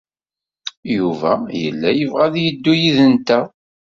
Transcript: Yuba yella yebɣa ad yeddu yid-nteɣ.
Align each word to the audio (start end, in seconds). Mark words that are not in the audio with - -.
Yuba 0.97 1.31
yella 1.61 1.89
yebɣa 1.99 2.23
ad 2.27 2.35
yeddu 2.43 2.73
yid-nteɣ. 2.81 3.45